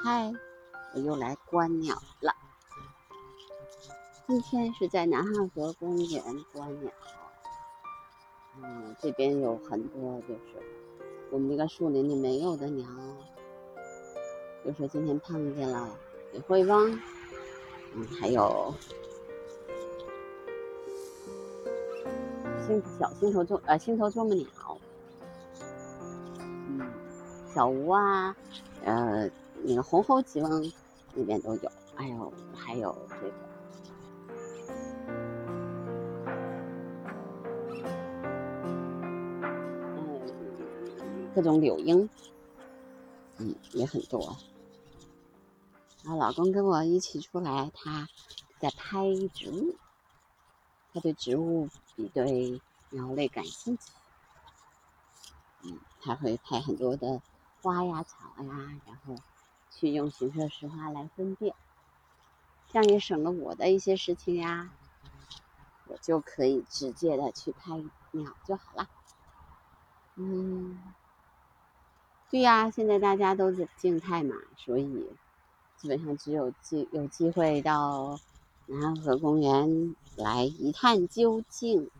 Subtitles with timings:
[0.00, 0.32] 嗨，
[0.94, 2.32] 我又来观鸟了。
[4.28, 6.92] 今天是在南汉河公园观鸟。
[8.62, 10.40] 嗯，这边有很多就是
[11.30, 12.86] 我们这个树林里没有的鸟，
[14.62, 15.88] 比如说今天碰见了
[16.32, 16.96] 北灰翁，
[17.94, 18.72] 嗯，还有
[22.64, 24.46] 星小星头啄呃星头啄木鸟，
[26.38, 26.86] 嗯，
[27.52, 28.36] 小吴啊，
[28.84, 29.28] 呃。
[29.64, 30.72] 那个红喉吉翁里
[31.24, 33.32] 面都有，还有还有这个，
[41.34, 42.08] 各种柳莺，
[43.38, 44.36] 嗯，也很多。
[46.02, 48.08] 然后老公跟我一起出来，他
[48.58, 49.74] 在拍植物，
[50.94, 53.92] 他对植物比对鸟类感兴趣，
[55.64, 57.20] 嗯，他会拍很多的
[57.60, 59.14] 花呀、草呀，然后。
[59.70, 61.54] 去用行车实花来分辨，
[62.72, 64.70] 这样也省了我的一些事情呀，
[65.86, 67.76] 我就可以直接的去拍
[68.12, 68.88] 鸟就好了。
[70.16, 70.78] 嗯，
[72.30, 75.08] 对呀，现在大家都是静态嘛，所以
[75.76, 78.18] 基本上只有机有机会到
[78.66, 81.90] 南河公园来一探究竟。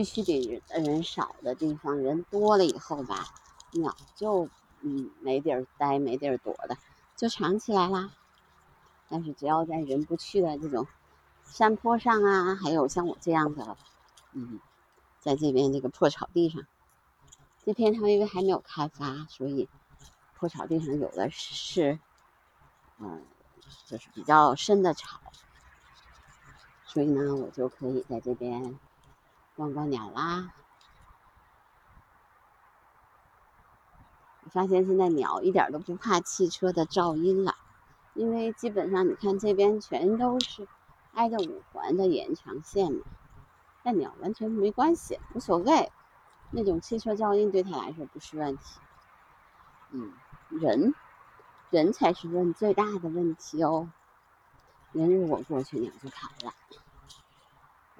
[0.00, 3.26] 必须得人少的地方，人多了以后吧，
[3.72, 4.48] 鸟就
[4.80, 6.78] 嗯没地儿待，没地儿躲的，
[7.18, 8.10] 就藏起来啦。
[9.10, 10.86] 但是只要在人不去的这种
[11.50, 13.76] 山坡上啊，还有像我这样的，
[14.32, 14.58] 嗯，
[15.20, 16.62] 在这边这个破草地上，
[17.62, 19.68] 这片它因为还没有开发，所以
[20.38, 21.98] 破草地上有的是，
[23.00, 23.22] 嗯，
[23.86, 25.20] 就是比较深的草。
[26.86, 28.80] 所以呢，我就可以在这边
[29.60, 30.54] 观观鸟啦。
[34.42, 37.56] 我发现现在鸟一点都不怕汽车的噪音了，
[38.14, 40.66] 因为基本上你看这边全都是
[41.12, 43.04] 挨着五环的延长线嘛，
[43.82, 45.92] 但鸟完全没关系，无所谓，
[46.52, 48.80] 那种汽车噪音对它来说不是问题。
[49.90, 50.14] 嗯，
[50.48, 50.94] 人，
[51.68, 53.90] 人才是问最大的问题哦。
[54.92, 56.54] 人如果过去，鸟就跑了。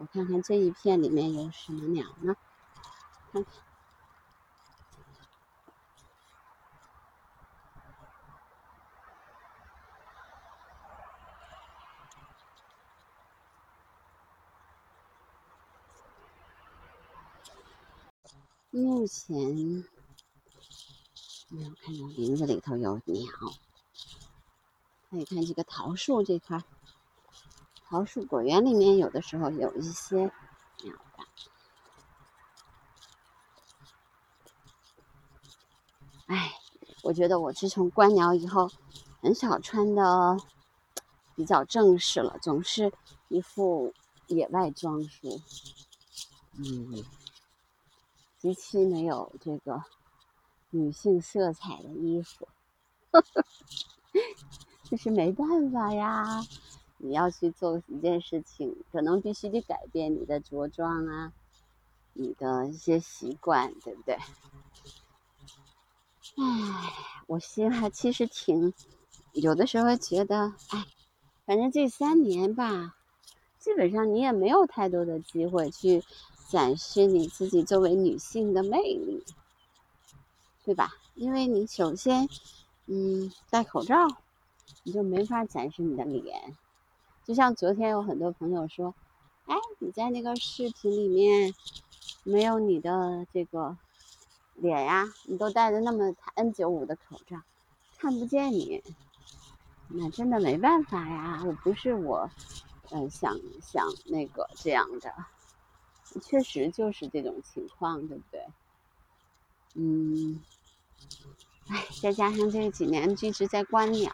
[0.00, 2.34] 我看看这一片里面有什么鸟呢？
[3.30, 3.52] 看看，
[18.70, 19.36] 目前
[21.50, 23.26] 没有看到林子里头有鸟。
[25.10, 26.64] 看一看这个桃树这块，
[27.90, 30.16] 桃树果园里面有的时候有一些
[30.84, 31.24] 鸟的。
[36.26, 36.52] 哎，
[37.02, 38.70] 我觉得我自从观鸟以后，
[39.20, 40.36] 很少穿的
[41.34, 42.92] 比较正式了，总是
[43.26, 43.92] 一副
[44.28, 45.40] 野外装束，
[46.58, 47.04] 嗯，
[48.38, 49.82] 极其没有这个
[50.70, 52.46] 女性色彩的衣服。
[54.88, 56.40] 这是没办法呀，
[57.02, 61.32] 你要去做一件事情，可能必须得改变你的着装啊，
[62.12, 64.18] 你的一些习惯，对不对？
[66.36, 66.92] 唉，
[67.26, 68.74] 我心还其实挺，
[69.32, 70.86] 有的时候觉得，哎，
[71.46, 72.94] 反正这三年吧，
[73.58, 76.04] 基本上你也没有太多的机会去
[76.50, 79.24] 展示你自己作为女性的魅力，
[80.64, 80.92] 对吧？
[81.14, 82.28] 因为你首先，
[82.86, 84.06] 嗯，戴口罩。
[84.84, 86.56] 你就没法展示你的脸，
[87.30, 88.92] 就像昨天有很多朋友说
[89.46, 91.54] ：“哎，你在那个视频里面
[92.24, 93.78] 没有你的这个
[94.54, 97.40] 脸呀，你都戴着那么 N 九五的口罩，
[97.96, 98.82] 看不见你。”
[99.94, 102.28] 那真的没办法呀，我不是我，
[102.90, 105.14] 嗯，想想那个这样的，
[106.20, 108.44] 确实就是这种情况，对不对？
[109.74, 110.42] 嗯，
[111.70, 114.12] 哎，再加上这几年一直在观鸟。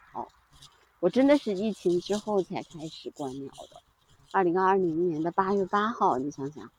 [1.01, 3.83] 我真的是疫情之后才开始观鸟的，
[4.33, 6.71] 二零二零年的八月八号，你想想，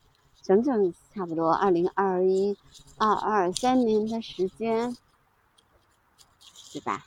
[0.42, 2.58] 整整差不多二零二一、
[2.98, 4.98] 二二三年的时间，
[6.74, 7.06] 对吧？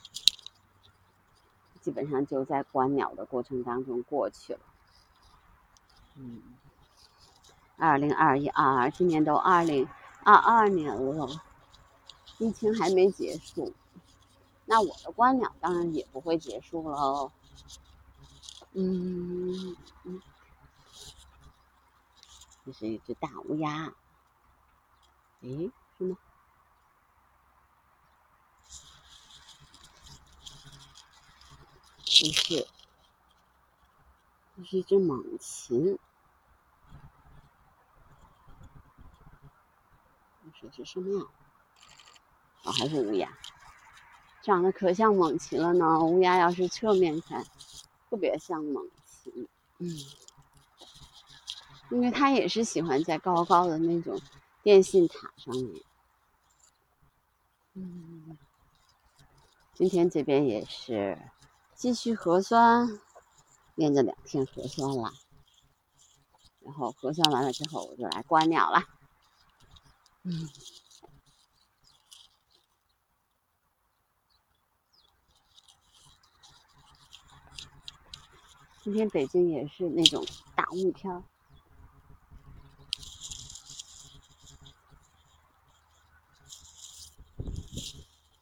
[1.80, 4.60] 基本上就在观鸟的过程当中过去了。
[6.16, 6.42] 嗯，
[7.76, 9.88] 二零二一、二二，今年都二零
[10.22, 11.28] 二二年了，
[12.38, 13.72] 疫情还没结束。
[14.70, 17.32] 那我的观鸟当然也不会结束喽。
[18.70, 20.22] 嗯嗯，
[22.64, 23.92] 这是一只大乌鸦。
[25.40, 26.16] 诶，是吗？
[32.04, 32.68] 不是，
[34.56, 35.98] 这是一只猛禽。
[40.60, 41.26] 这是什么呀？
[42.62, 43.36] 哦，还是乌鸦，
[44.50, 46.04] 长得可像猛禽了呢。
[46.04, 47.44] 乌鸦要是侧面看，
[48.10, 49.46] 特别像猛禽。
[49.78, 49.88] 嗯，
[51.92, 54.20] 因为它也是喜欢在高高的那种
[54.64, 55.82] 电信塔上面。
[57.74, 58.36] 嗯，
[59.72, 61.16] 今天这边也是
[61.76, 62.98] 继续核酸，
[63.76, 65.12] 连着两天核酸了。
[66.58, 68.82] 然后核酸完了之后，我就来观鸟了。
[70.24, 70.48] 嗯，
[78.82, 80.24] 今天北京也是那种
[80.56, 81.22] 大雾天，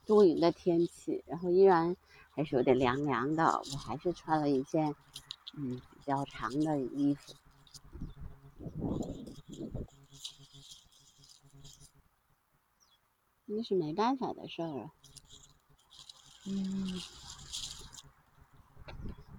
[0.06, 1.96] 多云的天气，然后依然
[2.30, 4.94] 还是有点凉凉的，我还是穿了一件
[5.56, 7.34] 嗯比较长的衣服。
[13.44, 14.92] 那是没办法的事儿啊。
[16.46, 17.02] 嗯，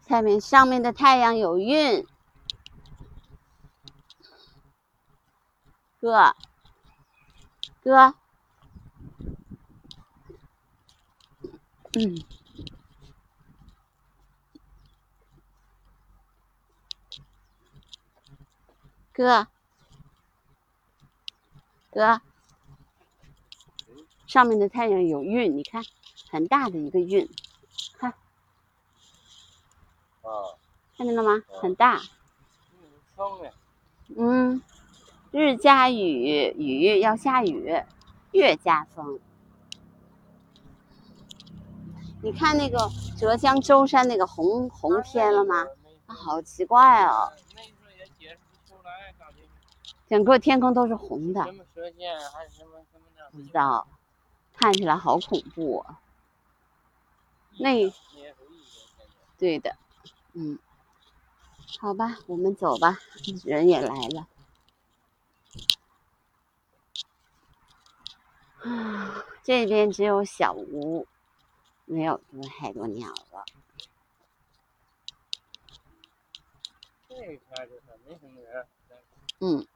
[0.09, 2.03] 下面上面的太阳有孕，
[6.01, 6.35] 哥，
[7.83, 8.15] 哥，
[11.93, 12.25] 嗯，
[19.13, 19.47] 哥，
[21.91, 22.21] 哥。
[24.25, 25.83] 上面的太阳有晕，你看，
[26.31, 27.29] 很大的一个晕，
[30.21, 30.55] 啊，
[30.97, 31.43] 看见了吗？
[31.47, 32.01] 很大。
[34.15, 34.61] 嗯，
[35.31, 37.83] 日加雨，雨要下雨，
[38.31, 39.19] 月加风。
[42.21, 45.65] 你看那个浙江舟山那个红红天了吗？
[46.07, 47.31] 好奇怪哦。
[50.07, 51.43] 整个天空都是红的。
[53.31, 53.87] 不知道。
[54.53, 56.01] 看起来好恐怖啊！
[57.59, 57.89] 那，
[59.37, 59.73] 对的，
[60.41, 60.57] 嗯，
[61.81, 62.97] 好吧，我们走吧，
[63.43, 64.27] 人也来了。
[68.61, 71.05] 啊，这边只有小屋，
[71.83, 72.21] 没有
[72.57, 73.43] 太多鸟了。
[77.09, 78.65] 这片就是没什么人。
[79.41, 79.67] 嗯。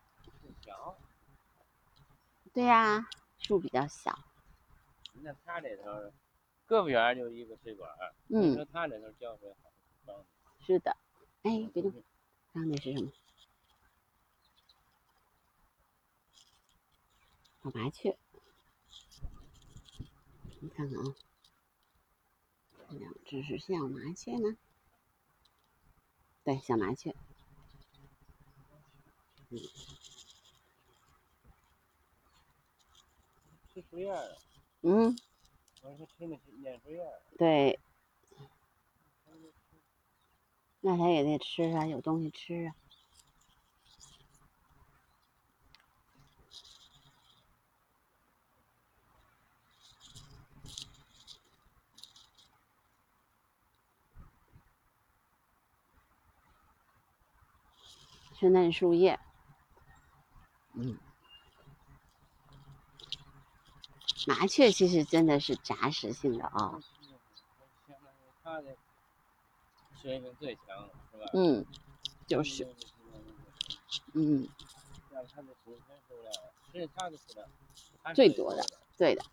[2.54, 3.06] 对呀，
[3.38, 4.18] 树比较小。
[5.24, 6.14] 那他这头，
[6.66, 7.92] 个边就一个水管
[8.30, 9.54] 嗯，你说他这头浇水
[10.06, 10.24] 好，
[10.66, 10.96] 是的，
[11.44, 11.92] 哎，别动，
[12.54, 13.12] 刚那是什么？
[17.64, 18.18] 小麻雀，
[20.62, 21.16] 你看看啊，
[22.90, 24.58] 两只是小麻雀呢，
[26.44, 27.14] 对，小麻雀，
[29.50, 29.60] 嗯。
[34.86, 35.18] 嗯，
[37.38, 37.80] 对，
[40.86, 42.76] 那它也得吃啊，有东西吃啊。
[58.38, 59.18] 吃嫩树叶，
[60.74, 61.00] 嗯。
[64.28, 66.78] 麻雀其实真的是杂食性的啊。
[68.44, 68.62] 它
[70.04, 71.30] 的适应最强，是吧？
[71.34, 71.66] 嗯，
[72.28, 72.68] 就是。
[74.14, 74.48] 嗯。
[75.12, 76.34] 让它的生存数量，
[76.72, 77.48] 是它的数量
[78.16, 78.66] 最多的，
[78.98, 79.24] 对的。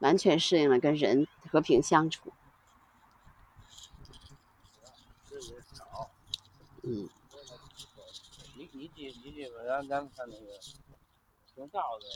[0.00, 2.32] 完全适应了跟人和平相处。
[6.82, 7.08] 嗯。
[8.56, 9.58] 你你记你记不？
[9.64, 10.58] 咱咱们看那个。
[11.54, 12.06] 种稻子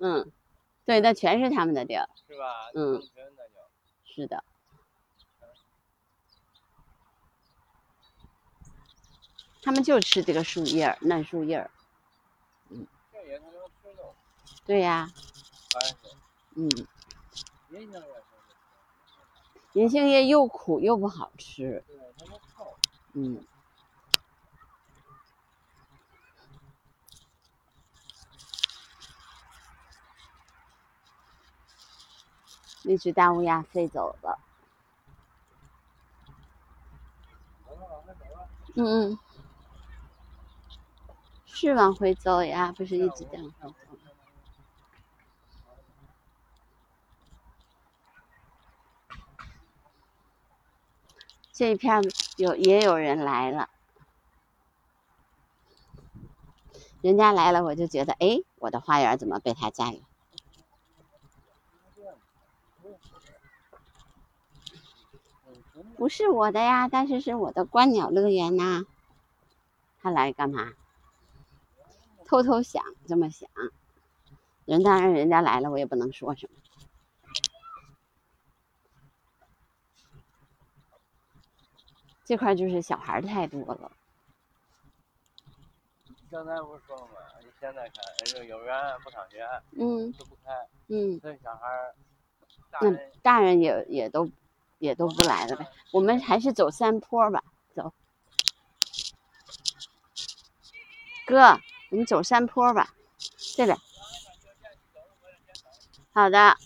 [0.00, 0.32] 那块嗯，
[0.84, 2.68] 对，那全是他们的地儿，是吧？
[2.74, 3.00] 嗯，
[4.04, 4.42] 是的。
[9.62, 11.70] 他们就吃这个树叶嫩树叶
[12.70, 12.86] 嗯。
[13.12, 13.46] 这也能
[13.80, 14.14] 吃肉。
[14.66, 15.08] 对呀。
[16.56, 16.68] 嗯。
[19.72, 21.82] 银杏叶又苦又不好吃。
[23.14, 23.42] 嗯。
[32.84, 34.38] 那只大乌鸦飞走了，
[38.74, 39.18] 嗯嗯，
[41.62, 43.74] 是往回走呀，不是一直在往回走。
[51.52, 52.02] 这一片
[52.36, 53.68] 有也有人来了，
[57.00, 60.00] 人家来了，我就觉得，哎，我的花园怎么被他占了？
[65.96, 68.82] 不是我的呀，但是是我的观鸟乐园呐。
[70.00, 70.72] 他来干嘛？
[72.32, 73.46] 偷偷想这么想，
[74.64, 76.56] 人当然人家来了，我也不能说什么。
[82.24, 83.92] 这块就是小孩太多了。
[86.30, 87.12] 刚才不是说了吗？
[87.42, 87.92] 你现在看，
[88.24, 91.92] 这个幼儿园不上学，嗯，都不开，嗯，这小孩，
[92.80, 94.26] 那大人也也都。
[94.78, 97.92] 也都不来了呗，我们还是走山坡吧，走。
[101.24, 101.60] 哥，
[101.92, 102.88] 我们走山坡吧，
[103.54, 103.76] 这边。
[106.14, 106.56] 好的。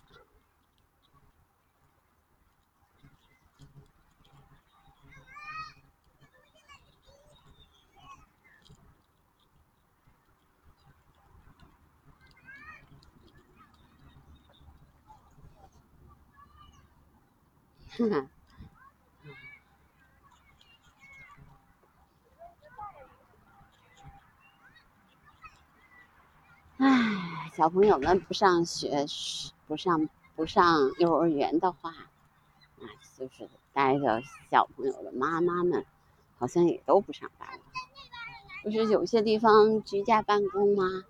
[26.78, 29.06] 唉，小朋友们不上学，
[29.66, 32.84] 不上不上幼儿园的话，啊，
[33.16, 35.86] 就是带着小朋友的妈妈们，
[36.38, 37.64] 好像也都不上班了。
[38.62, 41.04] 不是有些地方居家办公吗？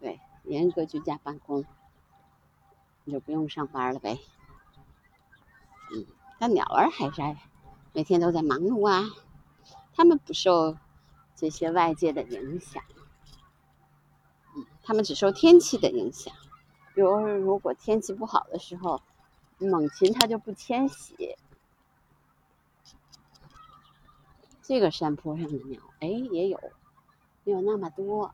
[0.00, 1.64] 对，严格居家办公，
[3.04, 4.18] 你就不用上班了呗。
[5.92, 6.06] 嗯。
[6.38, 7.36] 但鸟儿还在，
[7.92, 9.04] 每天都在忙碌啊。
[9.94, 10.76] 它们不受
[11.34, 12.82] 这些外界的影响，
[14.86, 16.32] 它们只受天气的影响。
[16.94, 19.02] 比如，如果天气不好的时候，
[19.58, 21.36] 猛禽它就不迁徙。
[24.62, 26.60] 这个山坡上的鸟，哎，也有，
[27.42, 28.32] 没有那么多，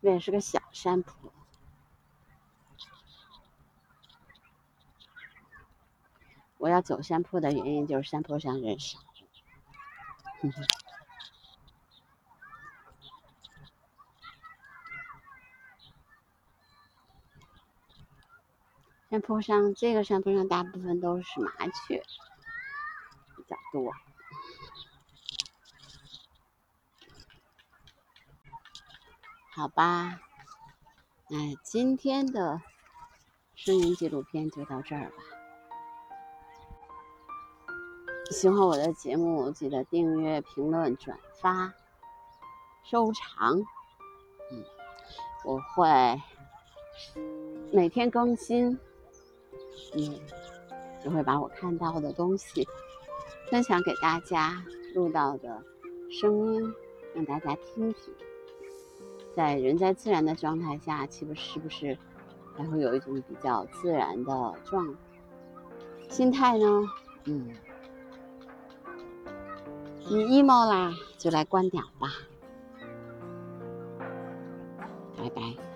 [0.00, 1.32] 那也是个小山坡。
[6.58, 8.98] 我要走山坡的原因就是山坡上人少。
[19.12, 22.02] 山坡上，这个山坡上大部分都是麻雀，
[23.36, 23.92] 比较多。
[29.50, 30.18] 好吧，
[31.28, 32.62] 那今天的
[33.54, 35.16] 声音纪录片就到这儿吧。
[38.30, 41.74] 喜欢我的节目，记得订阅、评论、转发、
[42.82, 43.58] 收藏。
[44.50, 44.64] 嗯，
[45.44, 46.22] 我会
[47.70, 48.80] 每天更新。
[49.94, 50.18] 嗯，
[51.02, 52.66] 就会把我看到的东西
[53.50, 54.62] 分享给大家，
[54.94, 55.62] 录到的
[56.10, 56.74] 声音
[57.14, 58.14] 让大家听听。
[59.34, 61.96] 在人在自然的状态下，岂不是不是
[62.56, 64.98] 还会有一种比较自然的状态
[66.08, 66.66] 心态呢？
[67.24, 67.54] 嗯。
[70.10, 72.08] 你 emo 啦，就来观鸟吧，
[75.16, 75.71] 拜拜。